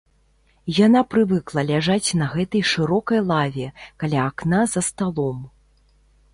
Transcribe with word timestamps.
Яна 0.85 1.01
прывыкла 1.11 1.65
ляжаць 1.71 2.09
на 2.23 2.31
гэтай 2.33 2.63
шырокай 2.71 3.19
лаве, 3.31 3.67
каля 4.05 4.25
акна 4.29 4.61
за 4.75 4.81
сталом. 4.93 5.39